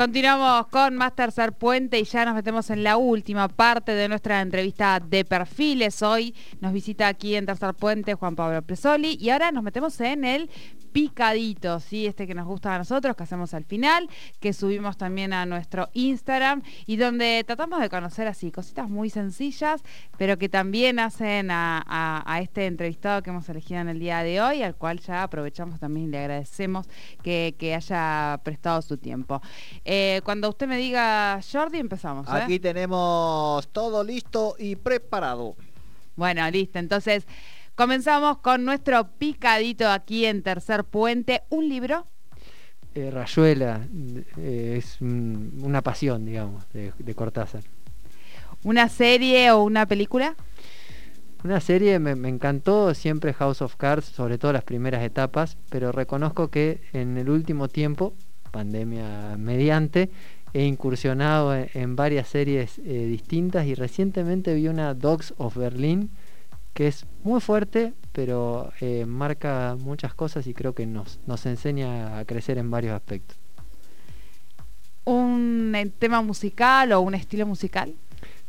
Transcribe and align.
Continuamos 0.00 0.68
con 0.68 0.96
más 0.96 1.14
tercer 1.14 1.52
puente 1.52 1.98
y 1.98 2.04
ya 2.04 2.24
nos 2.24 2.34
metemos 2.34 2.70
en 2.70 2.82
la 2.82 2.96
última 2.96 3.48
parte 3.48 3.92
de 3.92 4.08
nuestra 4.08 4.40
entrevista 4.40 4.98
de 4.98 5.26
perfiles. 5.26 6.00
Hoy 6.00 6.34
nos 6.58 6.72
visita 6.72 7.06
aquí 7.06 7.34
en 7.36 7.44
Tercer 7.44 7.74
Puente 7.74 8.14
Juan 8.14 8.34
Pablo 8.34 8.62
Presoli 8.62 9.18
y 9.20 9.28
ahora 9.28 9.52
nos 9.52 9.62
metemos 9.62 10.00
en 10.00 10.24
el 10.24 10.48
picadito, 10.92 11.80
¿sí? 11.80 12.06
Este 12.06 12.26
que 12.26 12.34
nos 12.34 12.46
gusta 12.46 12.74
a 12.74 12.78
nosotros, 12.78 13.16
que 13.16 13.22
hacemos 13.22 13.54
al 13.54 13.64
final, 13.64 14.08
que 14.40 14.52
subimos 14.52 14.96
también 14.96 15.32
a 15.32 15.46
nuestro 15.46 15.88
Instagram 15.92 16.62
y 16.86 16.96
donde 16.96 17.44
tratamos 17.46 17.80
de 17.80 17.88
conocer 17.88 18.26
así 18.26 18.50
cositas 18.50 18.88
muy 18.88 19.10
sencillas, 19.10 19.82
pero 20.18 20.38
que 20.38 20.48
también 20.48 20.98
hacen 20.98 21.50
a, 21.50 22.38
este 22.40 22.66
entrevistado 22.66 23.22
que 23.22 23.30
hemos 23.30 23.48
elegido 23.48 23.80
en 23.80 23.88
el 23.88 23.98
día 23.98 24.22
de 24.22 24.40
hoy, 24.40 24.62
al 24.62 24.74
cual 24.74 25.00
ya 25.00 25.22
aprovechamos 25.22 25.80
también 25.80 26.08
y 26.08 26.10
le 26.10 26.18
agradecemos 26.18 26.88
que, 27.22 27.54
haya 27.70 28.40
prestado 28.42 28.82
su 28.82 28.96
tiempo. 28.96 29.40
Eh, 29.84 30.20
cuando 30.24 30.48
usted 30.48 30.66
me 30.66 30.76
diga, 30.76 31.40
Jordi, 31.50 31.78
empezamos. 31.78 32.26
¿eh? 32.26 32.32
Aquí 32.32 32.58
tenemos 32.58 33.68
todo 33.68 34.02
listo 34.02 34.56
y 34.58 34.76
preparado. 34.76 35.54
Bueno, 36.16 36.50
listo. 36.50 36.78
Entonces, 36.78 37.26
Comenzamos 37.80 38.36
con 38.40 38.66
nuestro 38.66 39.08
picadito 39.16 39.88
aquí 39.88 40.26
en 40.26 40.42
Tercer 40.42 40.84
Puente. 40.84 41.44
¿Un 41.48 41.66
libro? 41.66 42.04
Eh, 42.94 43.10
Rayuela 43.10 43.88
eh, 44.36 44.74
es 44.76 45.00
una 45.00 45.80
pasión, 45.80 46.26
digamos, 46.26 46.66
de, 46.74 47.14
Cortázar. 47.14 47.62
¿Una 48.64 48.90
serie 48.90 49.50
o 49.52 49.62
una 49.62 49.86
película? 49.86 50.36
Una 51.42 51.58
serie 51.60 51.98
me, 51.98 52.28
encantó 52.28 52.92
siempre 52.92 53.32
House 53.32 53.62
of 53.62 53.76
Cards, 53.76 54.04
sobre 54.04 54.36
todo 54.36 54.52
las 54.52 54.64
primeras 54.64 55.02
etapas, 55.02 55.56
pero 55.70 55.90
reconozco 55.90 56.48
que 56.48 56.82
en 56.92 57.16
el 57.16 57.30
último 57.30 57.68
tiempo, 57.68 58.12
pandemia 58.50 59.38
mediante, 59.38 60.10
he 60.52 60.64
incursionado 60.64 61.54
en, 61.56 61.96
varias 61.96 62.28
series 62.28 62.78
eh, 62.80 63.06
distintas 63.06 63.64
y 63.64 63.74
recientemente 63.74 64.52
vi 64.52 64.68
una 64.68 64.92
Dogs 64.92 65.32
of 65.38 65.56
Berlin 65.56 66.10
que 66.74 66.88
es 66.88 67.06
muy 67.22 67.40
fuerte, 67.40 67.94
pero 68.12 68.72
eh, 68.80 69.06
marca 69.06 69.76
muchas 69.78 70.14
cosas 70.14 70.46
y 70.46 70.54
creo 70.54 70.74
que 70.74 70.86
nos, 70.86 71.20
nos 71.26 71.46
enseña 71.46 72.18
a 72.18 72.24
crecer 72.24 72.58
en 72.58 72.70
varios 72.70 72.94
aspectos. 72.94 73.38
¿Un 75.04 75.72
eh, 75.74 75.90
tema 75.98 76.22
musical 76.22 76.92
o 76.92 77.00
un 77.00 77.14
estilo 77.14 77.46
musical? 77.46 77.94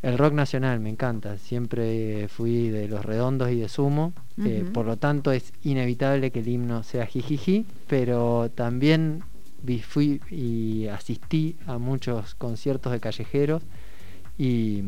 El 0.02 0.18
rock 0.18 0.34
nacional 0.34 0.80
me 0.80 0.90
encanta, 0.90 1.38
siempre 1.38 2.28
fui 2.28 2.70
de 2.70 2.88
los 2.88 3.06
redondos 3.06 3.52
y 3.52 3.60
de 3.60 3.70
sumo, 3.70 4.14
eh, 4.44 4.66
por 4.74 4.88
lo 4.88 4.98
tanto 4.98 5.32
es 5.32 5.54
inevitable 5.62 6.32
que 6.32 6.40
el 6.40 6.48
himno 6.48 6.82
sea 6.82 7.06
jijiji, 7.06 7.68
pero 7.88 8.50
también 8.50 9.24
fui 9.84 10.20
y 10.32 10.88
asistí 10.88 11.56
a 11.68 11.78
muchos 11.78 12.34
conciertos 12.34 12.92
de 12.92 13.00
callejeros 13.00 13.62
y 14.40 14.84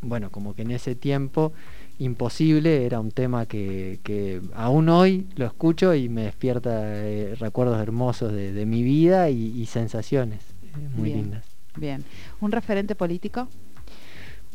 bueno, 0.00 0.30
como 0.30 0.54
que 0.54 0.62
en 0.62 0.70
ese 0.70 0.94
tiempo 0.94 1.52
imposible 2.00 2.86
era 2.86 2.98
un 2.98 3.10
tema 3.10 3.46
que, 3.46 4.40
aún 4.54 4.88
hoy 4.88 5.26
lo 5.36 5.46
escucho 5.46 5.94
y 5.94 6.08
me 6.08 6.24
despierta 6.24 6.70
eh, 6.84 7.34
recuerdos 7.38 7.80
hermosos 7.80 8.32
de, 8.32 8.66
mi 8.66 8.82
vida 8.82 9.28
y, 9.30 9.64
sensaciones 9.66 10.40
eh, 10.62 10.88
muy 10.96 11.12
lindas. 11.12 11.44
Bien. 11.76 12.02
¿Un 12.40 12.52
referente 12.52 12.94
político? 12.94 13.48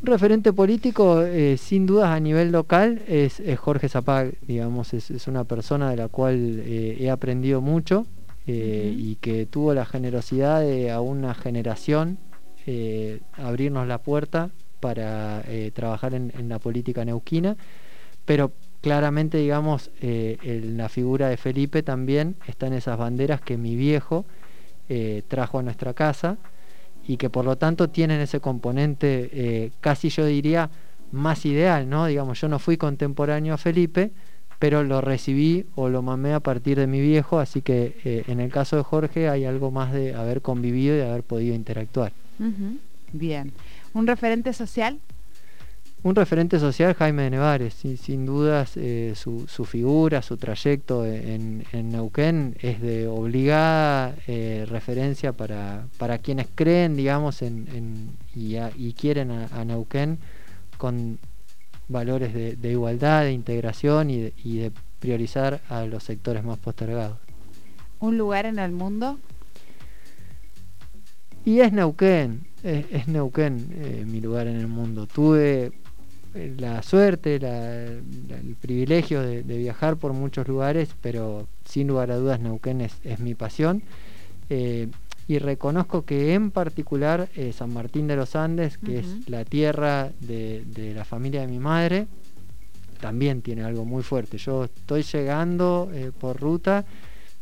Un 0.01 0.07
referente 0.07 0.51
político, 0.53 1.21
eh, 1.21 1.57
sin 1.57 1.85
dudas 1.85 2.09
a 2.09 2.19
nivel 2.19 2.51
local, 2.51 3.01
es, 3.07 3.41
Jorge 3.57 3.89
Zapag, 3.89 4.33
digamos, 4.41 4.93
es, 4.93 5.27
una 5.27 5.43
persona 5.43 5.91
de 5.91 5.97
la 5.97 6.07
cual 6.07 6.63
he 6.65 7.09
aprendido 7.09 7.61
mucho 7.61 8.07
y 8.47 9.15
que 9.21 9.45
tuvo 9.45 9.73
la 9.73 9.85
generosidad 9.85 10.61
de 10.61 10.91
a 10.91 10.99
una 11.01 11.33
generación 11.33 12.17
abrirnos 13.37 13.87
la 13.87 13.99
puerta 13.99 14.51
para 14.85 15.41
eh, 15.47 15.71
trabajar 15.73 16.13
en, 16.13 16.31
la 16.47 16.59
política 16.59 17.03
neuquina, 17.03 17.57
pero 18.23 18.51
claramente, 18.81 19.39
digamos, 19.39 19.89
eh, 19.99 20.37
en 20.43 20.77
la 20.77 20.89
figura 20.89 21.27
de 21.27 21.37
Felipe 21.37 21.81
también 21.81 22.35
están 22.45 22.71
esas 22.71 22.95
banderas 22.95 23.41
que 23.41 23.57
mi 23.57 23.75
viejo 23.75 24.25
eh, 24.87 25.23
trajo 25.27 25.57
a 25.57 25.63
nuestra 25.63 25.95
casa 25.95 26.37
y 27.07 27.17
que 27.17 27.31
por 27.31 27.45
lo 27.45 27.55
tanto 27.55 27.89
tienen 27.89 28.21
ese 28.21 28.39
componente 28.39 29.71
casi 29.81 30.09
yo 30.09 30.23
diría 30.27 30.69
más 31.11 31.47
ideal, 31.47 31.89
¿no? 31.89 32.05
Digamos, 32.05 32.39
yo 32.39 32.47
no 32.47 32.59
fui 32.59 32.77
contemporáneo 32.77 33.55
a 33.55 33.57
Felipe, 33.57 34.11
pero 34.59 34.83
lo 34.83 35.01
recibí 35.01 35.65
o 35.73 35.89
lo 35.89 36.03
mamé 36.03 36.33
a 36.35 36.41
partir 36.41 36.77
de 36.77 36.85
mi 36.85 37.01
viejo, 37.01 37.39
así 37.39 37.63
que 37.63 38.23
en 38.27 38.39
el 38.39 38.51
caso 38.51 38.75
de 38.75 38.83
Jorge 38.83 39.29
hay 39.29 39.45
algo 39.45 39.71
más 39.71 39.91
de 39.93 40.13
haber 40.13 40.43
convivido 40.43 40.95
y 40.95 41.01
haber 41.01 41.23
podido 41.23 41.55
interactuar. 41.55 42.11
Bien. 43.13 43.51
¿Un 43.93 44.07
referente 44.07 44.53
social? 44.53 44.99
Un 46.05 46.13
referente 46.13 46.59
social, 46.59 46.93
Jaime 46.93 47.23
de 47.23 47.29
Nevares, 47.31 47.73
sin, 47.73 48.27
dudas 48.27 48.73
eh, 48.75 49.13
su, 49.15 49.65
figura, 49.65 50.21
su 50.21 50.37
trayecto 50.37 51.03
en, 51.03 51.65
Neuquén 51.73 52.55
es 52.61 52.79
de 52.79 53.07
obligada 53.07 54.13
eh, 54.27 54.67
referencia 54.69 55.33
para, 55.33 55.87
quienes 56.21 56.45
creen, 56.53 56.95
digamos, 56.95 57.41
en, 57.41 58.11
y, 58.35 58.93
quieren 58.93 59.31
a, 59.31 59.65
Neuquén 59.65 60.19
con 60.77 61.17
valores 61.87 62.35
de, 62.35 62.71
igualdad, 62.71 63.23
de 63.23 63.31
integración 63.31 64.11
y 64.11 64.29
de, 64.59 64.71
priorizar 64.99 65.61
a 65.69 65.85
los 65.85 66.03
sectores 66.03 66.43
más 66.43 66.59
postergados. 66.59 67.17
¿Un 67.99 68.19
lugar 68.19 68.45
en 68.45 68.59
el 68.59 68.73
mundo? 68.73 69.17
Y 71.45 71.59
es 71.59 71.71
Neuquén, 71.71 72.41
es, 72.63 73.07
Neuquén 73.07 73.67
eh, 73.75 74.03
mi 74.07 74.19
lugar 74.19 74.47
en 74.47 74.55
el 74.55 74.67
mundo. 74.67 75.05
Tuve 75.05 75.71
eh, 76.33 76.55
la 76.57 76.81
suerte, 76.81 77.35
el 77.35 78.55
privilegio 78.59 79.21
de, 79.21 79.43
viajar 79.43 79.95
por 79.97 80.13
muchos 80.13 80.47
lugares, 80.47 80.89
pero 81.01 81.47
sin 81.63 81.87
lugar 81.87 82.09
a 82.09 82.15
dudas 82.15 82.39
Neuquén 82.39 82.81
es, 82.81 83.19
mi 83.19 83.35
pasión. 83.35 83.83
Eh, 84.49 84.87
y 85.27 85.37
reconozco 85.37 86.03
que 86.03 86.33
en 86.33 86.49
particular 86.49 87.29
San 87.51 87.73
Martín 87.73 88.07
de 88.07 88.15
los 88.15 88.35
Andes, 88.35 88.77
que 88.77 88.99
es 88.99 89.27
la 89.27 89.43
tierra 89.43 90.11
de, 90.19 90.93
la 90.95 91.03
familia 91.03 91.41
de 91.41 91.47
mi 91.47 91.57
madre, 91.57 92.07
también 92.99 93.41
tiene 93.41 93.63
algo 93.63 93.85
muy 93.85 94.03
fuerte. 94.03 94.37
Yo 94.37 94.65
estoy 94.65 95.01
llegando 95.01 95.89
por 96.19 96.39
ruta 96.39 96.85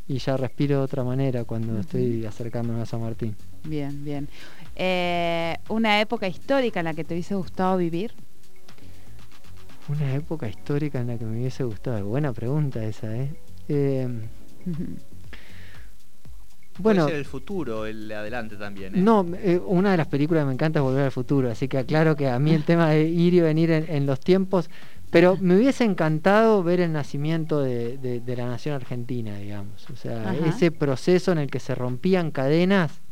y 0.07 0.17
ya 0.17 0.37
respiro 0.37 0.77
de 0.77 0.83
otra 0.83 1.03
manera 1.03 1.43
cuando 1.43 1.77
estoy 1.77 2.25
acercándome 2.25 2.81
a 2.81 2.85
San 2.85 3.01
Martín. 3.01 3.35
Bien, 3.63 4.03
bien. 4.03 4.27
Eh, 4.75 5.57
¿Una 5.69 6.01
época 6.01 6.27
histórica 6.27 6.79
en 6.79 6.85
la 6.85 6.93
que 6.93 7.03
te 7.03 7.13
hubiese 7.13 7.35
gustado 7.35 7.77
vivir? 7.77 8.13
Una 9.89 10.15
época 10.15 10.47
histórica 10.47 10.99
en 10.99 11.07
la 11.07 11.17
que 11.17 11.25
me 11.25 11.39
hubiese 11.39 11.63
gustado. 11.63 12.05
Buena 12.05 12.33
pregunta 12.33 12.83
esa, 12.83 13.15
¿eh? 13.15 13.33
eh 13.67 14.07
bueno, 16.79 17.01
Puede 17.03 17.11
ser 17.11 17.19
el 17.19 17.25
futuro, 17.25 17.85
el 17.85 18.11
adelante 18.11 18.55
también. 18.55 18.95
¿eh? 18.95 18.99
No, 18.99 19.25
eh, 19.35 19.61
una 19.63 19.91
de 19.91 19.97
las 19.97 20.07
películas 20.07 20.41
que 20.41 20.47
me 20.47 20.53
encanta 20.53 20.79
es 20.79 20.83
Volver 20.83 21.05
al 21.05 21.11
Futuro, 21.11 21.51
así 21.51 21.67
que 21.67 21.77
aclaro 21.77 22.15
que 22.15 22.27
a 22.27 22.39
mí 22.39 22.51
el 22.51 22.63
tema 22.63 22.89
de 22.89 23.03
ir 23.03 23.35
y 23.35 23.41
venir 23.41 23.69
en, 23.71 24.05
los 24.07 24.19
tiempos, 24.19 24.71
pero 25.11 25.37
me 25.39 25.55
hubiese 25.55 25.83
encantado 25.83 26.63
ver 26.63 26.79
el 26.79 26.91
nacimiento 26.91 27.61
de, 27.61 28.23
la 28.25 28.47
nación 28.47 28.73
argentina, 28.73 29.37
digamos. 29.37 29.87
O 29.91 29.95
sea, 29.95 30.33
ese 30.47 30.71
proceso 30.71 31.31
en 31.31 31.37
el 31.37 31.51
que 31.51 31.59
se 31.59 31.75
rompían 31.75 32.31
cadenas 32.31 33.02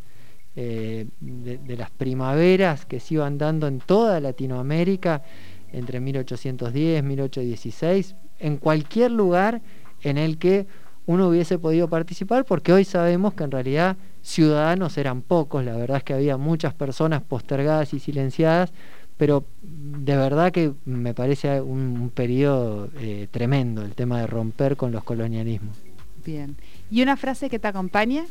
eh, 0.55 1.07
de, 1.19 1.77
las 1.77 1.91
primaveras 1.91 2.85
que 2.85 2.99
se 2.99 3.13
iban 3.13 3.37
dando 3.37 3.67
en 3.67 3.79
toda 3.79 4.19
Latinoamérica 4.19 5.23
entre 5.71 6.01
1810 6.01 7.03
1816, 7.03 8.15
en 8.39 8.57
cualquier 8.57 9.11
lugar 9.11 9.61
en 10.01 10.17
el 10.17 10.37
que 10.37 10.67
uno 11.05 11.29
hubiese 11.29 11.57
podido 11.57 11.87
participar, 11.87 12.45
porque 12.45 12.73
hoy 12.73 12.83
sabemos 12.83 13.33
que 13.33 13.43
en 13.43 13.51
realidad 13.51 13.97
ciudadanos 14.21 14.97
eran 14.97 15.21
pocos, 15.21 15.63
la 15.63 15.75
verdad 15.75 15.97
es 15.97 16.03
que 16.03 16.13
había 16.13 16.37
muchas 16.37 16.73
personas 16.73 17.21
postergadas 17.21 17.93
y 17.93 17.99
silenciadas, 17.99 18.71
pero 19.17 19.45
de 19.61 20.17
verdad 20.17 20.51
que 20.51 20.73
me 20.85 21.13
parece 21.13 21.61
un, 21.61 22.11
periodo 22.13 22.89
eh, 22.99 23.27
tremendo 23.31 23.83
el 23.83 23.93
tema 23.93 24.19
de 24.19 24.27
romper 24.27 24.75
con 24.75 24.91
los 24.91 25.03
colonialismos. 25.03 25.77
Bien. 26.25 26.55
¿Y 26.89 27.01
una 27.01 27.17
frase 27.17 27.49
que 27.49 27.59
te 27.59 27.67
acompañe? 27.67 28.25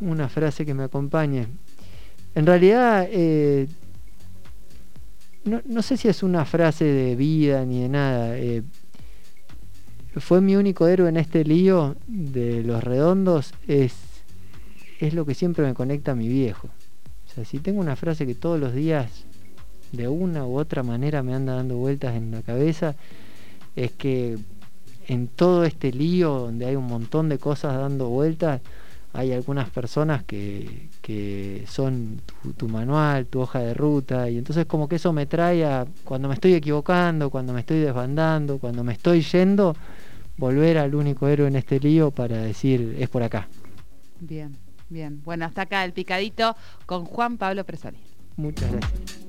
Una 0.00 0.28
frase 0.28 0.64
que 0.64 0.74
me 0.74 0.84
acompañe. 0.84 1.46
En 2.34 2.46
realidad, 2.46 3.08
eh, 3.10 3.66
no, 5.44 5.82
sé 5.82 5.96
si 5.96 6.08
es 6.08 6.22
una 6.22 6.44
frase 6.44 6.84
de 6.84 7.16
vida 7.16 7.64
ni 7.64 7.82
de 7.82 7.88
nada. 7.88 8.38
Eh, 8.38 8.62
fue 10.16 10.40
mi 10.40 10.56
único 10.56 10.86
héroe 10.86 11.08
en 11.08 11.16
este 11.16 11.44
lío 11.44 11.96
de 12.06 12.62
los 12.62 12.82
redondos, 12.82 13.54
es, 13.66 13.94
es 14.98 15.14
lo 15.14 15.24
que 15.24 15.34
siempre 15.34 15.64
me 15.64 15.74
conecta 15.74 16.12
a 16.12 16.14
mi 16.16 16.28
viejo. 16.28 16.68
O 17.26 17.34
sea, 17.34 17.44
si 17.44 17.58
tengo 17.58 17.80
una 17.80 17.96
frase 17.96 18.26
que 18.26 18.34
todos 18.34 18.58
los 18.58 18.74
días, 18.74 19.24
de 19.92 20.08
una 20.08 20.46
u 20.46 20.58
otra 20.58 20.82
manera, 20.82 21.22
me 21.22 21.34
anda 21.34 21.54
dando 21.54 21.76
vueltas 21.76 22.16
en 22.16 22.30
la 22.30 22.42
cabeza, 22.42 22.96
es 23.76 23.92
que 23.92 24.38
en 25.08 25.28
todo 25.28 25.64
este 25.64 25.92
lío 25.92 26.38
donde 26.38 26.66
hay 26.66 26.76
un 26.76 26.86
montón 26.86 27.28
de 27.28 27.38
cosas 27.38 27.76
dando 27.76 28.08
vueltas, 28.08 28.60
hay 29.12 29.32
algunas 29.32 29.68
personas 29.70 30.22
que, 30.24 30.88
que 31.02 31.64
son 31.68 32.20
tu, 32.42 32.52
tu, 32.52 32.68
manual, 32.68 33.26
tu 33.26 33.40
hoja 33.40 33.58
de 33.58 33.74
ruta, 33.74 34.30
y 34.30 34.38
entonces 34.38 34.66
como 34.66 34.88
que 34.88 34.96
eso 34.96 35.12
me 35.12 35.26
trae 35.26 35.64
a, 35.64 35.86
cuando 36.04 36.28
me 36.28 36.34
estoy 36.34 36.54
equivocando, 36.54 37.30
cuando 37.30 37.52
me 37.52 37.60
estoy 37.60 37.78
desbandando, 37.78 38.58
cuando 38.58 38.84
me 38.84 38.92
estoy 38.92 39.22
yendo, 39.22 39.74
volver 40.36 40.78
al 40.78 40.94
único 40.94 41.26
héroe 41.26 41.48
en 41.48 41.56
este 41.56 41.80
lío 41.80 42.10
para 42.10 42.38
decir, 42.38 42.96
es 42.98 43.08
por 43.08 43.22
acá. 43.22 43.48
Bien, 44.20 44.56
bien. 44.88 45.20
Bueno, 45.24 45.44
hasta 45.44 45.62
acá 45.62 45.84
el 45.84 45.92
picadito 45.92 46.56
con 46.86 47.04
Juan 47.04 47.36
Pablo 47.36 47.64
Presoli. 47.64 47.98
Muchas 48.36 48.70
gracias. 48.70 49.19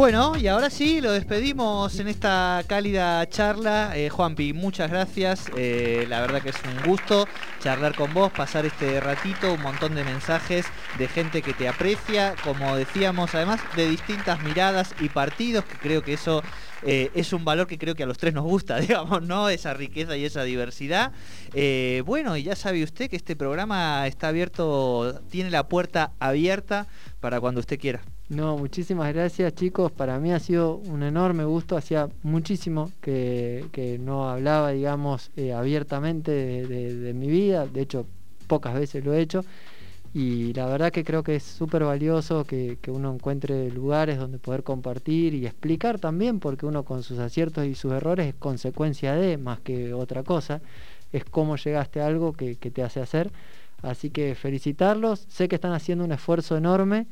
Bueno, 0.00 0.34
y 0.34 0.46
ahora 0.46 0.70
sí, 0.70 1.02
lo 1.02 1.12
despedimos 1.12 2.00
en 2.00 2.08
esta 2.08 2.64
cálida 2.66 3.28
charla. 3.28 3.94
Eh, 3.94 4.08
Juanpi, 4.08 4.54
muchas 4.54 4.90
gracias. 4.90 5.50
Eh, 5.58 6.06
la 6.08 6.22
verdad 6.22 6.40
que 6.40 6.48
es 6.48 6.56
un 6.64 6.90
gusto 6.90 7.28
charlar 7.62 7.94
con 7.94 8.14
vos, 8.14 8.32
pasar 8.32 8.64
este 8.64 8.98
ratito, 8.98 9.52
un 9.52 9.60
montón 9.60 9.94
de 9.94 10.02
mensajes 10.02 10.64
de 10.96 11.06
gente 11.06 11.42
que 11.42 11.52
te 11.52 11.68
aprecia, 11.68 12.34
como 12.42 12.76
decíamos, 12.76 13.34
además 13.34 13.60
de 13.76 13.90
distintas 13.90 14.42
miradas 14.42 14.94
y 15.00 15.10
partidos, 15.10 15.66
que 15.66 15.76
creo 15.76 16.02
que 16.02 16.14
eso 16.14 16.42
eh, 16.84 17.10
es 17.14 17.32
un 17.32 17.44
valor 17.44 17.66
que 17.66 17.78
creo 17.78 17.94
que 17.94 18.02
a 18.02 18.06
los 18.06 18.18
tres 18.18 18.34
nos 18.34 18.44
gusta, 18.44 18.76
digamos, 18.80 19.22
¿no? 19.22 19.48
Esa 19.48 19.74
riqueza 19.74 20.16
y 20.16 20.24
esa 20.24 20.42
diversidad. 20.44 21.12
Eh, 21.54 22.02
bueno, 22.06 22.36
y 22.36 22.42
ya 22.42 22.56
sabe 22.56 22.82
usted 22.82 23.10
que 23.10 23.16
este 23.16 23.36
programa 23.36 24.06
está 24.06 24.28
abierto, 24.28 25.20
tiene 25.30 25.50
la 25.50 25.68
puerta 25.68 26.12
abierta 26.18 26.86
para 27.20 27.40
cuando 27.40 27.60
usted 27.60 27.78
quiera. 27.78 28.00
No, 28.28 28.56
muchísimas 28.56 29.12
gracias 29.12 29.54
chicos. 29.56 29.90
Para 29.90 30.20
mí 30.20 30.32
ha 30.32 30.38
sido 30.38 30.76
un 30.76 31.02
enorme 31.02 31.44
gusto. 31.44 31.76
Hacía 31.76 32.08
muchísimo 32.22 32.92
que, 33.00 33.66
que 33.72 33.98
no 33.98 34.30
hablaba, 34.30 34.70
digamos, 34.70 35.32
eh, 35.36 35.52
abiertamente 35.52 36.30
de, 36.30 36.66
de, 36.68 36.94
de, 36.94 37.12
mi 37.12 37.28
vida. 37.28 37.66
De 37.66 37.82
hecho, 37.82 38.06
pocas 38.46 38.74
veces 38.74 39.04
lo 39.04 39.14
he 39.14 39.20
hecho. 39.20 39.44
Y 40.12 40.52
la 40.54 40.66
verdad 40.66 40.90
que 40.90 41.04
creo 41.04 41.22
que 41.22 41.36
es 41.36 41.44
súper 41.44 41.84
valioso 41.84 42.44
que, 42.44 42.78
que, 42.82 42.90
uno 42.90 43.14
encuentre 43.14 43.70
lugares 43.70 44.18
donde 44.18 44.38
poder 44.38 44.64
compartir 44.64 45.34
y 45.34 45.46
explicar 45.46 46.00
también, 46.00 46.40
porque 46.40 46.66
uno 46.66 46.84
con 46.84 47.04
sus 47.04 47.18
aciertos 47.20 47.64
y 47.66 47.76
sus 47.76 47.92
errores 47.92 48.26
es 48.26 48.34
consecuencia 48.34 49.14
de, 49.14 49.36
más 49.36 49.60
que 49.60 49.94
otra 49.94 50.24
cosa. 50.24 50.60
Es 51.12 51.24
cómo 51.24 51.56
llegaste 51.56 52.00
a 52.00 52.06
algo 52.06 52.32
que, 52.32 52.56
que 52.56 52.70
te 52.70 52.82
hace 52.82 53.00
hacer. 53.00 53.30
Así 53.82 54.10
que 54.10 54.34
felicitarlos. 54.34 55.26
Sé 55.28 55.48
que 55.48 55.54
están 55.56 55.72
haciendo 55.72 56.04
un 56.04 56.12
esfuerzo 56.12 56.56
enorme. 56.56 57.06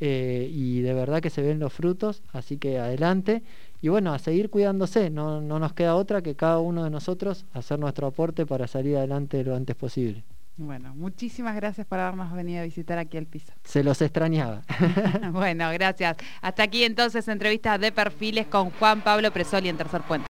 Eh, 0.00 0.48
y 0.50 0.80
de 0.80 0.94
verdad 0.94 1.20
que 1.20 1.28
se 1.28 1.42
ven 1.42 1.58
los 1.60 1.72
frutos, 1.72 2.22
así 2.32 2.56
que 2.56 2.78
adelante. 2.78 3.42
Y 3.82 3.88
bueno, 3.88 4.12
a 4.14 4.18
seguir 4.18 4.50
cuidándose, 4.50 5.10
no, 5.10 5.40
no 5.40 5.58
nos 5.58 5.74
queda 5.74 5.94
otra 5.94 6.22
que 6.22 6.34
cada 6.34 6.58
uno 6.58 6.84
de 6.84 6.90
nosotros 6.90 7.44
hacer 7.52 7.78
nuestro 7.78 8.06
aporte 8.06 8.46
para 8.46 8.66
salir 8.66 8.96
adelante 8.96 9.44
lo 9.44 9.54
antes 9.54 9.76
posible. 9.76 10.24
Bueno, 10.56 10.94
muchísimas 10.94 11.56
gracias 11.56 11.86
por 11.86 11.98
habernos 11.98 12.32
venido 12.32 12.60
a 12.60 12.64
visitar 12.64 12.98
aquí 12.98 13.16
al 13.16 13.26
piso. 13.26 13.52
Se 13.64 13.82
los 13.82 14.02
extrañaba. 14.02 14.62
bueno, 15.32 15.70
gracias. 15.72 16.16
Hasta 16.42 16.64
aquí 16.64 16.84
entonces 16.84 17.26
entrevista 17.28 17.78
de 17.78 17.92
perfiles 17.92 18.46
con 18.46 18.70
Juan 18.70 19.00
Pablo 19.00 19.30
Presoli 19.32 19.68
en 19.68 19.78
Tercer 19.78 20.02
Puente. 20.02 20.18